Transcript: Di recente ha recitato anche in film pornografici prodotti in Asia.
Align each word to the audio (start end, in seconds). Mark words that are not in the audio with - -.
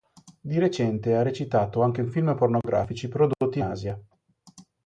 Di 0.41 0.57
recente 0.57 1.15
ha 1.15 1.21
recitato 1.21 1.83
anche 1.83 2.01
in 2.01 2.09
film 2.09 2.33
pornografici 2.35 3.07
prodotti 3.07 3.59
in 3.59 3.65
Asia. 3.65 4.01